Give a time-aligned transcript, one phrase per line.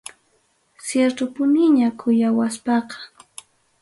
[0.85, 2.97] Ciertupuniña kuyawaspaqa.